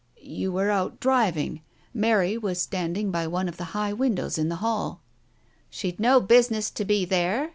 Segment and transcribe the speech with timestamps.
[0.19, 1.61] "You were out driving.
[1.93, 5.01] Mary was standing by one of the high windows in the hall"
[5.69, 7.49] "She'd no business to be there.